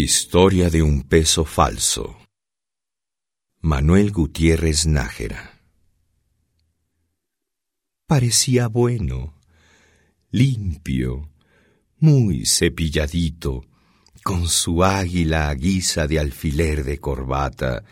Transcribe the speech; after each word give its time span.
Historia 0.00 0.70
de 0.70 0.80
un 0.80 1.02
peso 1.02 1.44
falso. 1.44 2.16
Manuel 3.60 4.12
Gutiérrez 4.12 4.86
Nájera. 4.86 5.58
Parecía 8.06 8.68
bueno, 8.68 9.34
limpio, 10.30 11.32
muy 11.98 12.46
cepilladito, 12.46 13.64
con 14.22 14.46
su 14.46 14.84
águila 14.84 15.48
a 15.48 15.54
guisa 15.54 16.06
de 16.06 16.20
alfiler 16.20 16.84
de 16.84 17.00
corbata, 17.00 17.82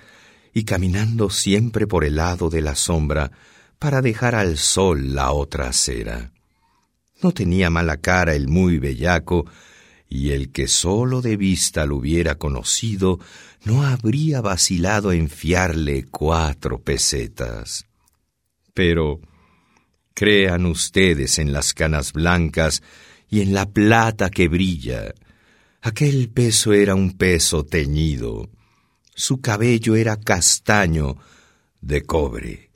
y 0.55 0.63
caminando 0.63 1.29
siempre 1.29 1.89
por 1.89 2.05
el 2.05 2.15
lado 2.15 2.51
de 2.51 2.61
la 2.61 2.77
sombra 2.77 3.33
para 3.81 4.01
dejar 4.01 4.37
al 4.37 4.59
sol 4.59 5.17
la 5.17 5.33
otra 5.33 5.71
acera. 5.71 6.33
No 7.21 7.33
tenía 7.33 7.69
mala 7.69 7.97
cara 7.97 8.37
el 8.37 8.47
muy 8.47 8.79
bellaco, 8.79 9.45
y 10.09 10.31
el 10.31 10.53
que 10.53 10.69
sólo 10.69 11.21
de 11.23 11.37
vista 11.37 11.87
lo 11.87 11.97
hubiera 11.97 12.37
conocido 12.37 13.19
no 13.65 13.83
habría 13.83 14.41
vacilado 14.41 15.13
en 15.13 15.29
fiarle 15.29 16.05
cuatro 16.05 16.81
pesetas. 16.81 17.87
Pero 18.75 19.21
crean 20.15 20.67
ustedes 20.67 21.39
en 21.39 21.53
las 21.53 21.75
canas 21.75 22.13
blancas 22.13 22.83
y 23.29 23.41
en 23.41 23.53
la 23.53 23.69
plata 23.69 24.31
que 24.31 24.49
brilla. 24.49 25.13
Aquel 25.83 26.29
peso 26.31 26.73
era 26.73 26.95
un 26.95 27.13
peso 27.17 27.65
teñido, 27.65 28.49
su 29.15 29.41
cabello 29.41 29.97
era 29.97 30.17
castaño 30.17 31.17
de 31.81 32.03
cobre, 32.03 32.71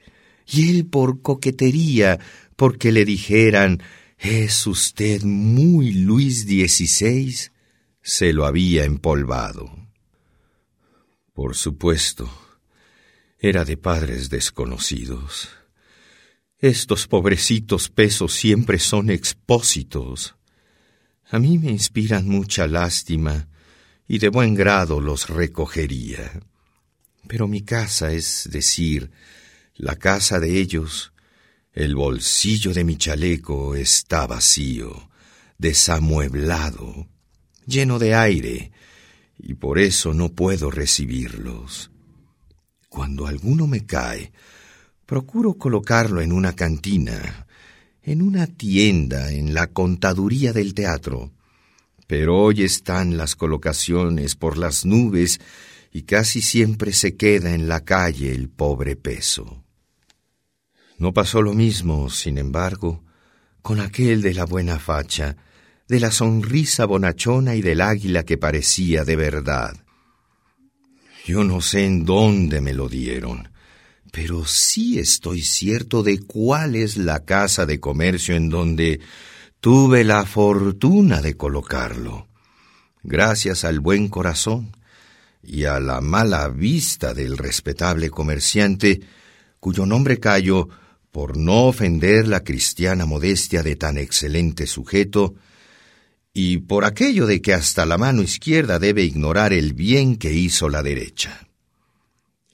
y 0.47 0.71
él 0.71 0.87
por 0.87 1.23
coquetería, 1.23 2.19
porque 2.57 2.93
le 2.93 3.05
dijeran 3.05 3.83
¿Es 4.23 4.67
usted 4.67 5.23
muy 5.23 5.93
Luis 5.93 6.43
XVI? 6.43 7.35
Se 8.03 8.35
lo 8.35 8.45
había 8.45 8.85
empolvado. 8.85 9.89
Por 11.33 11.57
supuesto, 11.57 12.31
era 13.39 13.65
de 13.65 13.79
padres 13.79 14.29
desconocidos. 14.29 15.49
Estos 16.59 17.07
pobrecitos 17.07 17.89
pesos 17.89 18.35
siempre 18.35 18.79
son 18.79 19.09
expósitos. 19.09 20.37
A 21.31 21.39
mí 21.39 21.57
me 21.57 21.71
inspiran 21.71 22.29
mucha 22.29 22.67
lástima 22.67 23.49
y 24.07 24.19
de 24.19 24.29
buen 24.29 24.55
grado 24.55 25.01
los 25.01 25.31
recogería. 25.31 26.43
Pero 27.27 27.49
mi 27.49 27.63
casa, 27.63 28.13
es 28.13 28.51
decir, 28.53 29.11
la 29.77 29.97
casa 29.97 30.39
de 30.41 30.61
ellos, 30.61 31.15
el 31.73 31.95
bolsillo 31.95 32.75
de 32.75 32.83
mi 32.83 32.97
chaleco 32.97 33.77
está 33.77 34.27
vacío, 34.27 35.09
desamueblado, 35.57 37.07
lleno 37.65 37.99
de 37.99 38.15
aire, 38.15 38.73
y 39.39 39.55
por 39.55 39.79
eso 39.79 40.13
no 40.13 40.31
puedo 40.31 40.71
recibirlos. 40.71 41.91
Cuando 42.89 43.27
alguno 43.27 43.69
me 43.69 43.87
cae, 43.87 44.33
procuro 45.07 45.55
colocarlo 45.55 46.21
en 46.21 46.33
una 46.33 46.55
cantina, 46.55 47.47
en 48.03 48.21
una 48.21 48.49
tienda, 48.49 49.31
en 49.31 49.55
la 49.55 49.69
contaduría 49.69 50.53
del 50.53 50.75
teatro. 50.75 51.31
Pero 52.09 52.43
hoy 52.43 52.65
están 52.65 53.17
las 53.17 53.37
colocaciones 53.37 54.35
por 54.35 54.59
las 54.59 54.85
nubes 54.85 55.41
y 55.93 56.03
casi 56.03 56.43
siempre 56.43 56.93
se 56.93 57.17
queda 57.17 57.55
en 57.55 57.69
la 57.69 57.85
calle 57.85 58.33
el 58.33 58.49
pobre 58.49 58.97
peso. 58.97 59.63
No 61.01 61.15
pasó 61.15 61.41
lo 61.41 61.55
mismo, 61.55 62.11
sin 62.11 62.37
embargo, 62.37 63.03
con 63.63 63.81
aquel 63.81 64.21
de 64.21 64.35
la 64.35 64.45
buena 64.45 64.79
facha, 64.79 65.35
de 65.89 65.99
la 65.99 66.11
sonrisa 66.11 66.85
bonachona 66.85 67.55
y 67.55 67.63
del 67.63 67.81
águila 67.81 68.25
que 68.25 68.37
parecía 68.37 69.03
de 69.03 69.17
verdad. 69.17 69.75
Yo 71.25 71.43
no 71.43 71.63
sé 71.63 71.87
en 71.87 72.05
dónde 72.05 72.61
me 72.61 72.75
lo 72.75 72.87
dieron, 72.91 73.49
pero 74.13 74.45
sí 74.45 74.99
estoy 74.99 75.41
cierto 75.41 76.03
de 76.03 76.19
cuál 76.19 76.77
es 76.77 76.99
la 76.99 77.25
casa 77.25 77.65
de 77.65 77.81
comercio 77.81 78.37
en 78.37 78.51
donde 78.51 79.01
tuve 79.63 80.05
la 80.05 80.27
fortuna 80.27 81.23
de 81.23 81.35
colocarlo. 81.35 82.29
Gracias 83.03 83.65
al 83.65 83.81
buen 83.81 84.09
corazón 84.09 84.77
y 85.43 85.65
a 85.65 85.81
la 85.81 86.03
mala 86.03 86.49
vista 86.49 87.15
del 87.15 87.39
respetable 87.39 88.11
comerciante, 88.11 89.01
cuyo 89.61 89.87
nombre 89.87 90.21
callo 90.21 90.69
por 91.11 91.37
no 91.37 91.67
ofender 91.67 92.29
la 92.29 92.45
cristiana 92.45 93.07
modestia 93.07 93.63
de 93.63 93.77
tan 93.77 93.99
excelente 93.99 94.67
sujeto, 94.67 95.35
y 96.33 96.59
por 96.59 96.85
aquello 96.85 97.27
de 97.27 97.43
que 97.43 97.53
hasta 97.53 97.85
la 97.87 97.99
mano 97.99 98.23
izquierda 98.23 98.79
debe 98.79 99.03
ignorar 99.03 99.53
el 99.53 99.75
bien 99.75 100.17
que 100.17 100.33
hizo 100.33 100.69
la 100.69 100.83
derecha. 100.83 101.49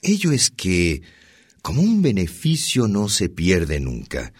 Ello 0.01 0.31
es 0.31 0.49
que, 0.49 1.03
como 1.61 1.81
un 1.81 2.01
beneficio 2.01 2.87
no 2.87 3.09
se 3.09 3.29
pierde 3.29 3.79
nunca, 3.79 4.33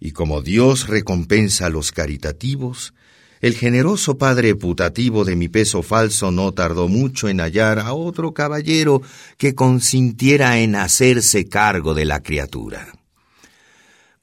y 0.00 0.10
como 0.12 0.42
Dios 0.42 0.88
recompensa 0.88 1.66
a 1.66 1.70
los 1.70 1.92
caritativos, 1.92 2.94
el 3.40 3.54
generoso 3.54 4.18
padre 4.18 4.54
putativo 4.54 5.24
de 5.24 5.36
mi 5.36 5.48
peso 5.48 5.82
falso 5.82 6.30
no 6.30 6.52
tardó 6.52 6.88
mucho 6.88 7.28
en 7.28 7.40
hallar 7.40 7.78
a 7.78 7.94
otro 7.94 8.34
caballero 8.34 9.02
que 9.38 9.54
consintiera 9.54 10.58
en 10.58 10.74
hacerse 10.74 11.48
cargo 11.48 11.94
de 11.94 12.04
la 12.04 12.22
criatura. 12.22 12.99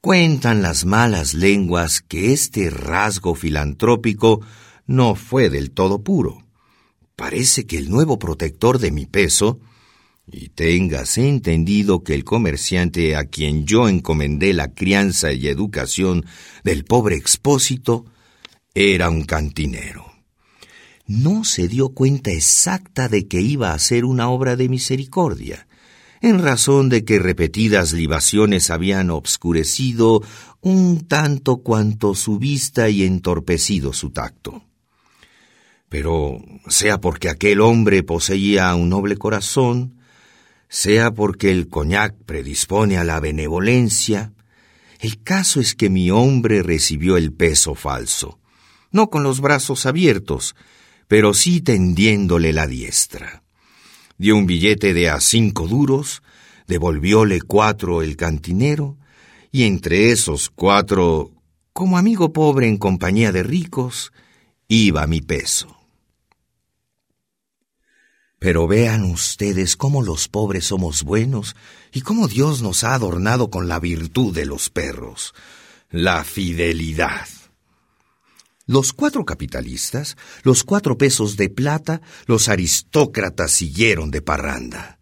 Cuentan 0.00 0.62
las 0.62 0.84
malas 0.84 1.34
lenguas 1.34 2.02
que 2.02 2.32
este 2.32 2.70
rasgo 2.70 3.34
filantrópico 3.34 4.40
no 4.86 5.16
fue 5.16 5.50
del 5.50 5.72
todo 5.72 6.04
puro. 6.04 6.46
Parece 7.16 7.66
que 7.66 7.78
el 7.78 7.90
nuevo 7.90 8.16
protector 8.16 8.78
de 8.78 8.92
mi 8.92 9.06
peso, 9.06 9.58
y 10.24 10.50
téngase 10.50 11.28
entendido 11.28 12.04
que 12.04 12.14
el 12.14 12.22
comerciante 12.22 13.16
a 13.16 13.24
quien 13.24 13.66
yo 13.66 13.88
encomendé 13.88 14.52
la 14.52 14.72
crianza 14.72 15.32
y 15.32 15.48
educación 15.48 16.24
del 16.62 16.84
pobre 16.84 17.16
expósito, 17.16 18.04
era 18.74 19.10
un 19.10 19.24
cantinero. 19.24 20.06
No 21.08 21.42
se 21.42 21.66
dio 21.66 21.88
cuenta 21.88 22.30
exacta 22.30 23.08
de 23.08 23.26
que 23.26 23.40
iba 23.40 23.72
a 23.72 23.78
ser 23.80 24.04
una 24.04 24.30
obra 24.30 24.54
de 24.54 24.68
misericordia 24.68 25.67
en 26.20 26.42
razón 26.42 26.88
de 26.88 27.04
que 27.04 27.18
repetidas 27.18 27.92
libaciones 27.92 28.70
habían 28.70 29.10
obscurecido 29.10 30.22
un 30.60 31.06
tanto 31.06 31.58
cuanto 31.58 32.14
su 32.14 32.38
vista 32.38 32.88
y 32.88 33.04
entorpecido 33.04 33.92
su 33.92 34.10
tacto. 34.10 34.64
Pero 35.88 36.42
sea 36.66 37.00
porque 37.00 37.28
aquel 37.28 37.60
hombre 37.60 38.02
poseía 38.02 38.74
un 38.74 38.90
noble 38.90 39.16
corazón, 39.16 39.96
sea 40.68 41.12
porque 41.12 41.50
el 41.50 41.68
coñac 41.68 42.14
predispone 42.26 42.98
a 42.98 43.04
la 43.04 43.20
benevolencia, 43.20 44.32
el 45.00 45.22
caso 45.22 45.60
es 45.60 45.74
que 45.74 45.88
mi 45.88 46.10
hombre 46.10 46.62
recibió 46.62 47.16
el 47.16 47.32
peso 47.32 47.74
falso, 47.74 48.38
no 48.90 49.08
con 49.08 49.22
los 49.22 49.40
brazos 49.40 49.86
abiertos, 49.86 50.56
pero 51.06 51.32
sí 51.32 51.60
tendiéndole 51.60 52.52
la 52.52 52.66
diestra 52.66 53.44
dio 54.18 54.36
un 54.36 54.46
billete 54.46 54.92
de 54.92 55.08
a 55.08 55.20
cinco 55.20 55.66
duros, 55.66 56.22
devolvióle 56.66 57.40
cuatro 57.40 58.02
el 58.02 58.16
cantinero, 58.16 58.98
y 59.50 59.62
entre 59.64 60.10
esos 60.10 60.50
cuatro, 60.50 61.30
como 61.72 61.96
amigo 61.96 62.32
pobre 62.32 62.68
en 62.68 62.76
compañía 62.76 63.32
de 63.32 63.42
ricos, 63.42 64.12
iba 64.66 65.06
mi 65.06 65.22
peso. 65.22 65.74
Pero 68.38 68.68
vean 68.68 69.04
ustedes 69.04 69.76
cómo 69.76 70.02
los 70.02 70.28
pobres 70.28 70.66
somos 70.66 71.02
buenos 71.02 71.56
y 71.92 72.02
cómo 72.02 72.28
Dios 72.28 72.62
nos 72.62 72.84
ha 72.84 72.94
adornado 72.94 73.50
con 73.50 73.66
la 73.66 73.80
virtud 73.80 74.34
de 74.34 74.46
los 74.46 74.70
perros, 74.70 75.34
la 75.90 76.22
fidelidad. 76.22 77.26
Los 78.68 78.92
cuatro 78.92 79.24
capitalistas, 79.24 80.18
los 80.42 80.62
cuatro 80.62 80.98
pesos 80.98 81.38
de 81.38 81.48
plata, 81.48 82.02
los 82.26 82.50
aristócratas 82.50 83.50
siguieron 83.50 84.10
de 84.10 84.20
parranda. 84.20 84.98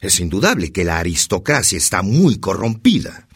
Es 0.00 0.18
indudable 0.18 0.72
que 0.72 0.82
la 0.82 0.98
aristocracia 0.98 1.78
está 1.78 2.02
muy 2.02 2.40
corrompida. 2.40 3.28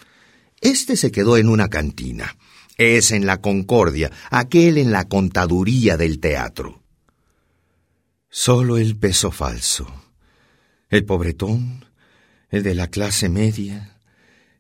Este 0.61 0.97
se 0.97 1.13
quedó 1.13 1.37
en 1.37 1.49
una 1.49 1.69
cantina, 1.69 2.37
es 2.77 3.13
en 3.13 3.25
la 3.25 3.41
Concordia, 3.41 4.11
aquel 4.31 4.79
en 4.79 4.91
la 4.91 5.07
contaduría 5.07 5.97
del 5.97 6.19
teatro. 6.19 6.83
Solo 8.29 8.79
el 8.79 8.97
peso 8.97 9.31
falso, 9.31 9.87
el 10.91 11.05
pobretón, 11.05 11.85
el 12.51 12.65
de 12.65 12.75
la 12.75 12.89
clase 12.89 13.29
media, 13.29 14.01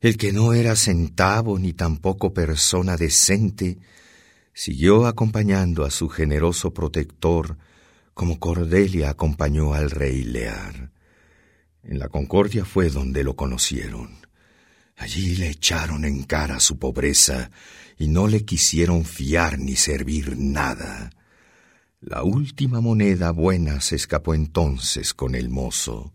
el 0.00 0.16
que 0.16 0.30
no 0.30 0.52
era 0.52 0.76
centavo 0.76 1.58
ni 1.58 1.72
tampoco 1.72 2.32
persona 2.32 2.96
decente, 2.96 3.78
siguió 4.58 5.06
acompañando 5.06 5.84
a 5.84 5.90
su 5.93 6.08
generoso 6.08 6.75
protector 6.75 7.58
como 8.12 8.40
Cordelia 8.40 9.10
acompañó 9.10 9.72
al 9.72 9.88
rey 9.88 10.25
Lear. 10.25 10.90
En 11.84 12.00
la 12.00 12.08
Concordia 12.08 12.64
fue 12.64 12.90
donde 12.90 13.22
lo 13.22 13.37
conocieron. 13.37 14.19
Allí 14.96 15.37
le 15.37 15.50
echaron 15.50 16.05
en 16.05 16.25
cara 16.25 16.58
su 16.58 16.76
pobreza 16.76 17.52
y 17.99 18.08
no 18.08 18.26
le 18.26 18.44
quisieron 18.44 19.05
fiar 19.05 19.60
ni 19.60 19.76
servir 19.76 20.37
nada. 20.37 21.11
La 22.00 22.25
última 22.25 22.81
moneda 22.81 23.31
buena 23.31 23.81
se 23.81 23.94
escapó 23.94 24.34
entonces 24.34 25.14
con 25.14 25.37
el 25.37 25.50
mozo. 25.50 26.12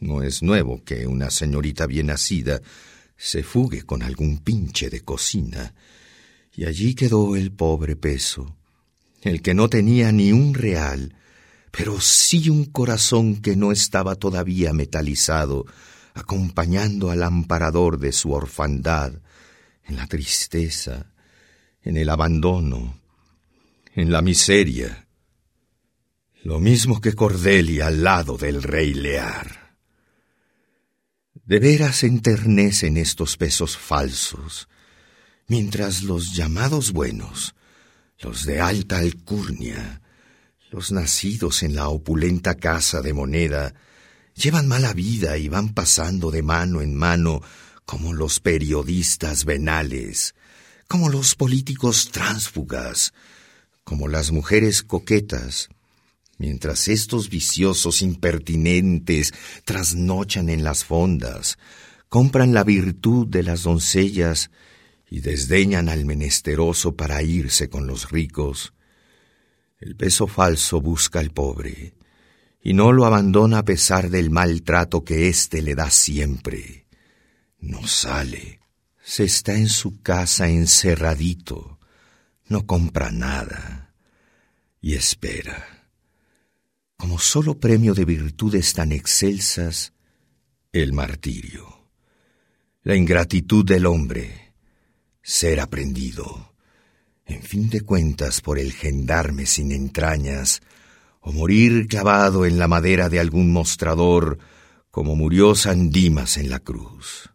No 0.00 0.22
es 0.22 0.42
nuevo 0.42 0.84
que 0.84 1.06
una 1.06 1.30
señorita 1.30 1.86
bien 1.86 2.08
nacida 2.08 2.60
se 3.16 3.42
fugue 3.42 3.84
con 3.84 4.02
algún 4.02 4.40
pinche 4.40 4.90
de 4.90 5.00
cocina, 5.00 5.72
y 6.56 6.66
allí 6.66 6.94
quedó 6.94 7.36
el 7.36 7.52
pobre 7.52 7.96
peso, 7.96 8.56
el 9.22 9.42
que 9.42 9.54
no 9.54 9.68
tenía 9.68 10.12
ni 10.12 10.32
un 10.32 10.54
real, 10.54 11.16
pero 11.70 12.00
sí 12.00 12.48
un 12.48 12.66
corazón 12.66 13.40
que 13.40 13.56
no 13.56 13.72
estaba 13.72 14.14
todavía 14.14 14.72
metalizado, 14.72 15.66
acompañando 16.14 17.10
al 17.10 17.22
amparador 17.22 17.98
de 17.98 18.12
su 18.12 18.32
orfandad, 18.32 19.14
en 19.84 19.96
la 19.96 20.06
tristeza, 20.06 21.12
en 21.82 21.96
el 21.96 22.08
abandono, 22.08 23.00
en 23.94 24.10
la 24.10 24.22
miseria, 24.22 25.06
lo 26.44 26.60
mismo 26.60 27.00
que 27.00 27.14
Cordelia 27.14 27.88
al 27.88 28.04
lado 28.04 28.36
del 28.36 28.62
rey 28.62 28.94
Lear. 28.94 29.76
De 31.44 31.58
veras 31.58 32.04
enternecen 32.04 32.96
estos 32.96 33.36
pesos 33.36 33.76
falsos, 33.76 34.68
mientras 35.46 36.02
los 36.02 36.34
llamados 36.34 36.92
buenos, 36.92 37.54
los 38.18 38.44
de 38.44 38.60
alta 38.60 38.98
alcurnia, 38.98 40.00
los 40.70 40.92
nacidos 40.92 41.62
en 41.62 41.74
la 41.74 41.88
opulenta 41.88 42.54
casa 42.54 43.02
de 43.02 43.12
moneda, 43.12 43.74
llevan 44.34 44.66
mala 44.66 44.92
vida 44.92 45.36
y 45.36 45.48
van 45.48 45.74
pasando 45.74 46.30
de 46.30 46.42
mano 46.42 46.80
en 46.80 46.94
mano 46.94 47.42
como 47.84 48.12
los 48.12 48.40
periodistas 48.40 49.44
venales, 49.44 50.34
como 50.88 51.08
los 51.08 51.34
políticos 51.34 52.10
tránsfugas, 52.10 53.12
como 53.84 54.08
las 54.08 54.32
mujeres 54.32 54.82
coquetas, 54.82 55.68
mientras 56.38 56.88
estos 56.88 57.28
viciosos 57.28 58.02
impertinentes 58.02 59.32
trasnochan 59.64 60.48
en 60.48 60.64
las 60.64 60.84
fondas, 60.84 61.58
compran 62.08 62.54
la 62.54 62.64
virtud 62.64 63.26
de 63.28 63.42
las 63.42 63.62
doncellas 63.62 64.50
y 65.14 65.20
desdeñan 65.20 65.88
al 65.88 66.04
menesteroso 66.04 66.96
para 66.96 67.22
irse 67.22 67.70
con 67.70 67.86
los 67.86 68.10
ricos, 68.10 68.74
el 69.78 69.94
peso 69.94 70.26
falso 70.26 70.80
busca 70.80 71.20
al 71.20 71.30
pobre 71.30 71.94
y 72.60 72.74
no 72.74 72.90
lo 72.90 73.04
abandona 73.04 73.58
a 73.58 73.64
pesar 73.64 74.10
del 74.10 74.30
maltrato 74.30 75.04
que 75.04 75.28
éste 75.28 75.62
le 75.62 75.76
da 75.76 75.88
siempre. 75.88 76.88
No 77.60 77.86
sale, 77.86 78.58
se 79.04 79.22
está 79.22 79.54
en 79.54 79.68
su 79.68 80.02
casa 80.02 80.48
encerradito, 80.48 81.78
no 82.48 82.66
compra 82.66 83.12
nada 83.12 83.94
y 84.80 84.94
espera. 84.94 85.86
Como 86.96 87.20
solo 87.20 87.60
premio 87.60 87.94
de 87.94 88.04
virtudes 88.04 88.72
tan 88.72 88.90
excelsas, 88.90 89.92
el 90.72 90.92
martirio, 90.92 91.88
la 92.82 92.96
ingratitud 92.96 93.64
del 93.64 93.86
hombre, 93.86 94.43
ser 95.24 95.58
aprendido, 95.58 96.52
en 97.24 97.42
fin 97.42 97.70
de 97.70 97.80
cuentas 97.80 98.42
por 98.42 98.58
el 98.58 98.74
gendarme 98.74 99.46
sin 99.46 99.72
entrañas, 99.72 100.60
o 101.20 101.32
morir 101.32 101.88
clavado 101.88 102.44
en 102.44 102.58
la 102.58 102.68
madera 102.68 103.08
de 103.08 103.18
algún 103.18 103.50
mostrador, 103.50 104.38
como 104.90 105.16
murió 105.16 105.54
San 105.54 105.88
Dimas 105.88 106.36
en 106.36 106.50
la 106.50 106.60
cruz. 106.60 107.30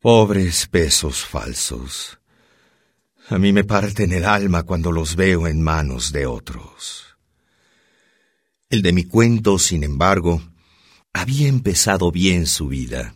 Pobres 0.00 0.66
pesos 0.66 1.26
falsos. 1.26 2.18
A 3.28 3.38
mí 3.38 3.52
me 3.52 3.64
parten 3.64 4.12
el 4.12 4.24
alma 4.24 4.62
cuando 4.62 4.92
los 4.92 5.14
veo 5.14 5.46
en 5.46 5.60
manos 5.60 6.10
de 6.10 6.24
otros. 6.24 7.18
El 8.70 8.80
de 8.80 8.92
mi 8.92 9.04
cuento, 9.04 9.58
sin 9.58 9.84
embargo, 9.84 10.42
había 11.12 11.48
empezado 11.48 12.10
bien 12.10 12.46
su 12.46 12.68
vida. 12.68 13.14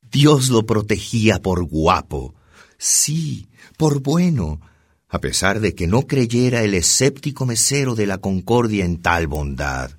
Dios 0.00 0.48
lo 0.48 0.64
protegía 0.64 1.42
por 1.42 1.64
guapo, 1.64 2.37
sí, 2.78 3.48
por 3.76 4.00
bueno, 4.00 4.60
a 5.08 5.20
pesar 5.20 5.60
de 5.60 5.74
que 5.74 5.86
no 5.86 6.06
creyera 6.06 6.62
el 6.62 6.74
escéptico 6.74 7.44
mesero 7.44 7.94
de 7.94 8.06
la 8.06 8.18
Concordia 8.18 8.84
en 8.84 9.02
tal 9.02 9.26
bondad, 9.26 9.90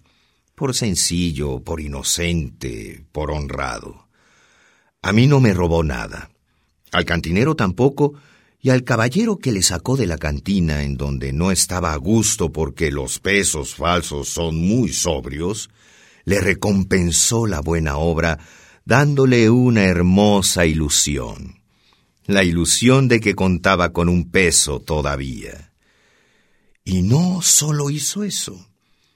por 0.55 0.75
sencillo, 0.75 1.61
por 1.61 1.81
inocente, 1.81 3.05
por 3.11 3.31
honrado. 3.31 4.07
A 5.01 5.13
mí 5.13 5.27
no 5.27 5.39
me 5.39 5.53
robó 5.53 5.83
nada, 5.83 6.31
al 6.91 7.05
cantinero 7.05 7.55
tampoco, 7.55 8.15
y 8.61 8.71
al 8.71 8.83
caballero 8.83 9.37
que 9.37 9.51
le 9.51 9.63
sacó 9.63 9.95
de 9.95 10.05
la 10.05 10.17
cantina 10.17 10.83
en 10.83 10.97
donde 10.97 11.31
no 11.31 11.51
estaba 11.51 11.93
a 11.93 11.97
gusto 11.97 12.51
porque 12.51 12.91
los 12.91 13.19
pesos 13.19 13.75
falsos 13.75 14.27
son 14.27 14.57
muy 14.57 14.91
sobrios, 14.91 15.69
le 16.25 16.41
recompensó 16.41 17.47
la 17.47 17.61
buena 17.61 17.97
obra 17.97 18.37
dándole 18.83 19.49
una 19.49 19.85
hermosa 19.85 20.65
ilusión, 20.65 21.58
la 22.33 22.43
ilusión 22.43 23.07
de 23.07 23.19
que 23.19 23.35
contaba 23.35 23.91
con 23.91 24.09
un 24.09 24.29
peso 24.29 24.79
todavía. 24.79 25.73
Y 26.83 27.01
no 27.01 27.41
solo 27.41 27.89
hizo 27.89 28.23
eso, 28.23 28.67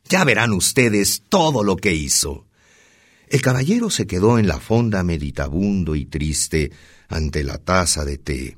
ya 0.10 0.24
verán 0.24 0.52
ustedes 0.52 1.24
todo 1.30 1.64
lo 1.64 1.76
que 1.76 1.94
hizo. 1.94 2.48
El 3.28 3.42
caballero 3.42 3.90
se 3.90 4.06
quedó 4.06 4.38
en 4.38 4.48
la 4.48 4.60
fonda 4.60 5.04
meditabundo 5.04 5.96
y 5.96 6.06
triste 6.06 6.72
ante 7.08 7.44
la 7.44 7.58
taza 7.58 8.06
de 8.06 8.18
té 8.18 8.58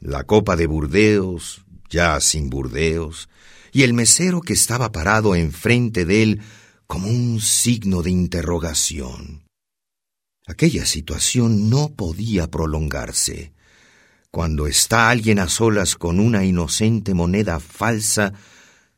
la 0.00 0.24
copa 0.24 0.56
de 0.56 0.66
Burdeos, 0.66 1.64
ya 1.88 2.20
sin 2.20 2.50
Burdeos, 2.50 3.28
y 3.72 3.82
el 3.82 3.94
mesero 3.94 4.40
que 4.40 4.52
estaba 4.52 4.92
parado 4.92 5.34
enfrente 5.34 6.04
de 6.04 6.22
él 6.22 6.42
como 6.86 7.08
un 7.08 7.40
signo 7.40 8.02
de 8.02 8.10
interrogación. 8.10 9.44
Aquella 10.46 10.86
situación 10.86 11.70
no 11.70 11.88
podía 11.94 12.48
prolongarse. 12.48 13.52
Cuando 14.36 14.66
está 14.66 15.08
alguien 15.08 15.38
a 15.38 15.48
solas 15.48 15.96
con 15.96 16.20
una 16.20 16.44
inocente 16.44 17.14
moneda 17.14 17.58
falsa, 17.58 18.34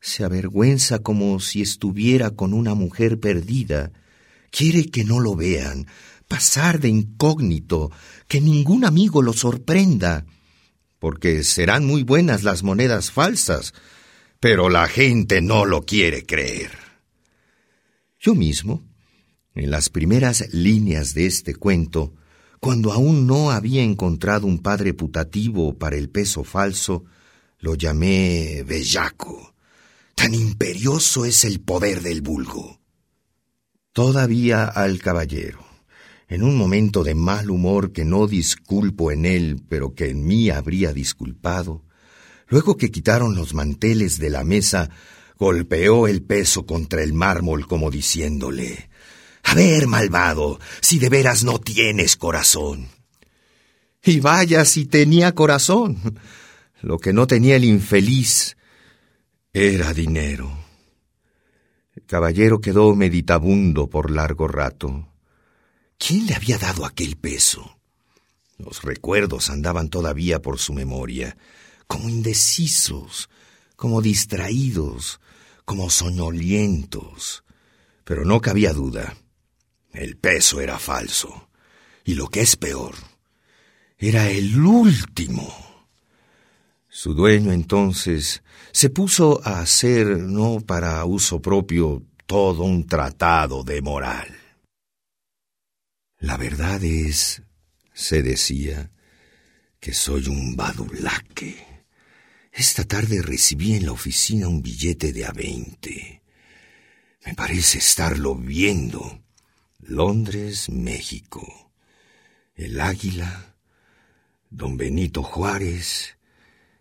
se 0.00 0.25
avergüenza 0.25 0.99
como 0.99 1.38
si 1.38 1.62
estuviera 1.62 2.33
con 2.33 2.52
una 2.52 2.75
mujer 2.75 3.21
perdida. 3.21 3.92
Quiere 4.50 4.87
que 4.87 5.04
no 5.04 5.21
lo 5.21 5.37
vean, 5.37 5.87
pasar 6.26 6.80
de 6.80 6.88
incógnito, 6.88 7.92
que 8.26 8.40
ningún 8.40 8.85
amigo 8.85 9.23
lo 9.23 9.33
sorprenda 9.33 10.26
porque 10.99 11.45
serán 11.45 11.87
muy 11.87 12.02
buenas 12.02 12.42
las 12.42 12.64
monedas 12.64 13.12
falsas, 13.12 13.75
pero 14.40 14.68
la 14.68 14.88
gente 14.88 15.40
no 15.40 15.66
lo 15.66 15.83
quiere 15.83 16.26
creer. 16.26 16.73
Yo 18.18 18.35
mismo, 18.35 18.83
en 19.54 19.71
las 19.71 19.88
primeras 19.88 20.52
líneas 20.52 21.14
de 21.14 21.26
este 21.26 21.54
cuento, 21.54 22.16
cuando 22.60 22.92
aún 22.92 23.26
no 23.26 23.50
había 23.50 23.82
encontrado 23.82 24.46
un 24.46 24.58
padre 24.58 24.94
putativo 24.94 25.78
para 25.78 25.96
el 25.96 26.08
peso 26.08 26.44
falso, 26.44 27.04
lo 27.58 27.74
llamé 27.74 28.64
bellaco. 28.66 29.54
Tan 30.14 30.34
imperioso 30.34 31.24
es 31.24 31.44
el 31.44 31.60
poder 31.60 32.02
del 32.02 32.22
vulgo. 32.22 32.80
Todavía 33.92 34.64
al 34.64 34.98
caballero 34.98 35.68
en 36.28 36.42
un 36.42 36.56
momento 36.56 37.04
de 37.04 37.14
mal 37.14 37.50
humor 37.50 37.92
que 37.92 38.04
no 38.04 38.26
disculpo 38.26 39.10
en 39.10 39.24
él, 39.24 39.62
pero 39.68 39.94
que 39.94 40.10
en 40.10 40.26
mí 40.26 40.50
habría 40.50 40.92
disculpado, 40.92 41.84
luego 42.48 42.76
que 42.76 42.90
quitaron 42.90 43.34
los 43.34 43.54
manteles 43.54 44.18
de 44.18 44.28
la 44.28 44.44
mesa, 44.44 44.90
golpeó 45.38 46.06
el 46.06 46.22
peso 46.22 46.66
contra 46.66 47.02
el 47.02 47.14
mármol 47.14 47.66
como 47.66 47.90
diciéndole 47.90 48.90
A 49.48 49.54
ver, 49.54 49.86
malvado, 49.86 50.60
si 50.82 50.98
de 50.98 51.08
veras 51.08 51.42
no 51.42 51.58
tienes 51.58 52.16
corazón. 52.16 52.88
Y 54.04 54.20
vaya 54.20 54.66
si 54.66 54.84
tenía 54.84 55.34
corazón. 55.34 56.20
Lo 56.82 56.98
que 56.98 57.14
no 57.14 57.26
tenía 57.26 57.56
el 57.56 57.64
infeliz 57.64 58.58
era 59.54 59.94
dinero. 59.94 60.54
El 61.94 62.04
caballero 62.04 62.60
quedó 62.60 62.94
meditabundo 62.94 63.88
por 63.88 64.10
largo 64.10 64.48
rato. 64.48 65.08
¿Quién 65.96 66.26
le 66.26 66.34
había 66.34 66.58
dado 66.58 66.84
aquel 66.84 67.16
peso? 67.16 67.78
Los 68.58 68.82
recuerdos 68.82 69.48
andaban 69.48 69.88
todavía 69.88 70.42
por 70.42 70.58
su 70.58 70.74
memoria, 70.74 71.38
como 71.86 72.10
indecisos, 72.10 73.30
como 73.76 74.02
distraídos, 74.02 75.20
como 75.64 75.88
soñolientos. 75.88 77.44
Pero 78.04 78.26
no 78.26 78.42
cabía 78.42 78.74
duda. 78.74 79.16
El 79.92 80.16
peso 80.16 80.61
era 80.61 80.78
falso. 80.78 81.49
Y 82.04 82.14
lo 82.14 82.28
que 82.28 82.40
es 82.40 82.57
peor, 82.57 82.95
era 83.99 84.30
el 84.30 84.59
último. 84.59 85.52
Su 86.88 87.14
dueño 87.14 87.52
entonces 87.52 88.42
se 88.73 88.90
puso 88.90 89.40
a 89.45 89.61
hacer, 89.61 90.07
no 90.18 90.61
para 90.61 91.04
uso 91.04 91.42
propio, 91.42 92.02
todo 92.26 92.62
un 92.62 92.87
tratado 92.87 93.62
de 93.64 93.83
moral. 93.83 94.37
La 96.18 96.37
verdad 96.37 96.83
es, 96.83 97.42
se 97.92 98.23
decía, 98.23 98.90
que 99.80 99.95
soy 99.95 100.28
un 100.28 100.57
badulaque. 100.57 101.85
Esta 102.52 102.85
tarde 102.85 103.23
recibí 103.23 103.75
en 103.75 103.87
la 103.87 103.92
oficina 103.92 104.49
un 104.49 104.62
billete 104.62 105.12
de 105.12 105.25
a 105.25 105.33
veinte. 105.33 106.23
Me 107.25 107.35
parece 107.35 107.78
estarlo 107.78 108.35
viendo. 108.35 109.23
Londres, 109.78 110.68
México. 110.70 111.73
El 112.54 112.80
águila, 112.80 113.54
don 114.50 114.76
Benito 114.76 115.23
Juárez 115.23 116.16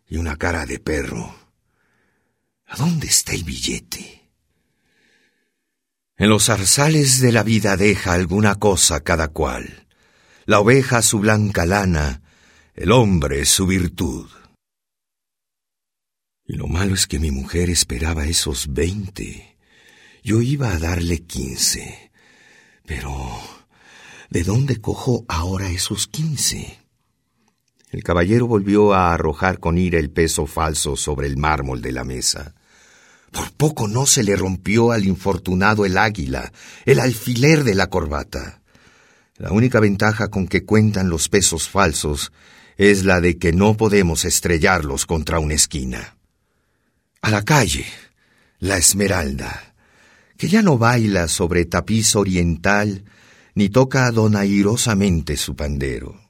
y 0.08 0.18
una 0.18 0.36
cara 0.38 0.66
de 0.66 0.80
perro. 0.80 1.36
¿A 2.66 2.77
dónde 2.77 3.08
está 3.08 3.34
el 3.34 3.44
billete? 3.44 4.30
En 6.18 6.30
los 6.30 6.46
zarzales 6.46 7.22
de 7.22 7.32
la 7.32 7.44
vida 7.44 7.77
deja 7.77 8.13
alguna 8.13 8.56
cosa 8.56 9.01
cada 9.01 9.27
cual. 9.27 9.88
La 10.46 10.60
oveja 10.60 11.01
su 11.04 11.20
blanca 11.20 11.66
lana, 11.66 12.24
el 12.74 12.92
hombre 12.92 13.46
su 13.46 13.68
virtud. 13.68 14.27
Y 16.46 16.54
lo 16.54 16.68
malo 16.68 16.96
es 16.96 17.06
que 17.06 17.20
mi 17.20 17.30
mujer 17.30 17.70
esperaba 17.70 18.25
esos 18.25 18.74
veinte. 18.74 19.58
Yo 20.24 20.42
iba 20.42 20.72
a 20.72 20.80
darle 20.80 21.24
quince. 21.24 22.07
Pero, 22.88 23.12
¿de 24.29 24.44
dónde 24.44 24.79
cojo 24.79 25.25
ahora 25.27 25.70
esos 25.70 26.08
quince? 26.08 26.79
El 27.91 28.01
caballero 28.01 28.48
volvió 28.48 28.94
a 28.94 29.13
arrojar 29.13 29.60
con 29.60 29.77
ira 29.77 30.00
el 30.00 30.10
peso 30.10 30.48
falso 30.48 30.96
sobre 30.96 31.27
el 31.27 31.36
mármol 31.36 31.82
de 31.82 31.91
la 31.91 32.06
mesa. 32.06 32.56
Por 33.32 33.51
poco 33.51 33.89
no 33.89 34.06
se 34.06 34.24
le 34.24 34.38
rompió 34.38 34.94
al 34.94 35.06
infortunado 35.06 35.86
el 35.86 35.98
águila, 35.98 36.53
el 36.86 37.01
alfiler 37.01 37.65
de 37.65 37.75
la 37.75 37.88
corbata. 37.88 38.62
La 39.36 39.51
única 39.51 39.82
ventaja 39.82 40.29
con 40.29 40.48
que 40.48 40.63
cuentan 40.63 41.10
los 41.10 41.27
pesos 41.27 41.67
falsos 41.67 42.32
es 42.77 43.03
la 43.03 43.20
de 43.20 43.38
que 43.38 43.51
no 43.51 43.75
podemos 43.75 44.24
estrellarlos 44.24 45.06
contra 45.06 45.39
una 45.39 45.56
esquina. 45.56 46.15
A 47.22 47.32
la 47.32 47.44
calle, 47.44 47.86
la 48.60 48.77
esmeralda, 48.77 49.75
que 50.38 50.48
ya 50.48 50.62
no 50.62 50.77
baila 50.77 51.27
sobre 51.27 51.65
tapiz 51.65 52.15
oriental 52.15 53.03
ni 53.56 53.70
toca 53.70 54.12
donairosamente 54.12 55.36
su 55.36 55.56
pandero. 55.56 56.22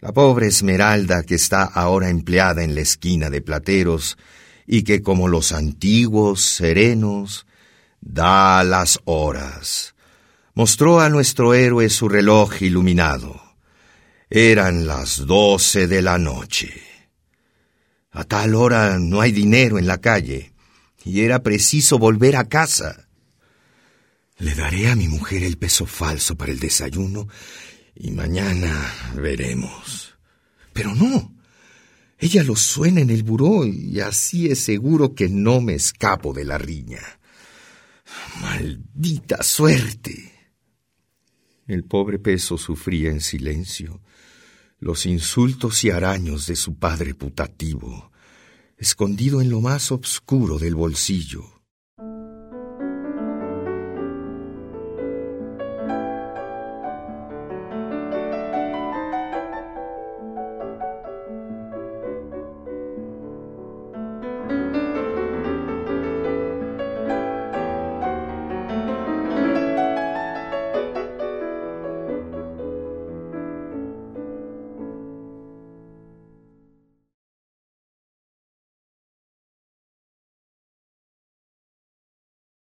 La 0.00 0.12
pobre 0.12 0.46
esmeralda 0.46 1.22
que 1.24 1.34
está 1.34 1.64
ahora 1.64 2.08
empleada 2.08 2.62
en 2.62 2.74
la 2.74 2.80
esquina 2.80 3.30
de 3.30 3.42
plateros 3.42 4.16
y 4.66 4.82
que 4.82 5.02
como 5.02 5.28
los 5.28 5.52
antiguos 5.52 6.42
serenos 6.42 7.46
da 8.00 8.62
las 8.64 9.00
horas. 9.04 9.94
Mostró 10.54 11.00
a 11.00 11.08
nuestro 11.08 11.54
héroe 11.54 11.88
su 11.90 12.08
reloj 12.08 12.62
iluminado. 12.62 13.40
Eran 14.30 14.86
las 14.86 15.26
doce 15.26 15.86
de 15.86 16.02
la 16.02 16.18
noche. 16.18 16.82
A 18.10 18.24
tal 18.24 18.54
hora 18.54 18.98
no 18.98 19.20
hay 19.20 19.32
dinero 19.32 19.78
en 19.78 19.86
la 19.86 19.98
calle 19.98 20.52
y 21.04 21.20
era 21.22 21.42
preciso 21.42 21.98
volver 21.98 22.36
a 22.36 22.48
casa. 22.48 23.07
Le 24.38 24.54
daré 24.54 24.88
a 24.88 24.96
mi 24.96 25.08
mujer 25.08 25.42
el 25.42 25.58
peso 25.58 25.86
falso 25.86 26.36
para 26.36 26.52
el 26.52 26.60
desayuno 26.60 27.28
y 27.94 28.12
mañana 28.12 29.12
veremos. 29.16 30.16
Pero 30.72 30.94
no. 30.94 31.34
Ella 32.18 32.42
lo 32.42 32.56
suena 32.56 33.00
en 33.00 33.10
el 33.10 33.22
buró 33.22 33.64
y 33.64 34.00
así 34.00 34.48
es 34.48 34.60
seguro 34.60 35.14
que 35.14 35.28
no 35.28 35.60
me 35.60 35.74
escapo 35.74 36.32
de 36.32 36.44
la 36.44 36.58
riña. 36.58 37.02
Maldita 38.40 39.42
suerte. 39.42 40.32
El 41.66 41.84
pobre 41.84 42.18
peso 42.18 42.58
sufría 42.58 43.10
en 43.10 43.20
silencio 43.20 44.00
los 44.80 45.06
insultos 45.06 45.82
y 45.84 45.90
araños 45.90 46.46
de 46.46 46.54
su 46.54 46.78
padre 46.78 47.14
putativo, 47.14 48.12
escondido 48.76 49.40
en 49.40 49.50
lo 49.50 49.60
más 49.60 49.90
obscuro 49.90 50.58
del 50.58 50.76
bolsillo. 50.76 51.57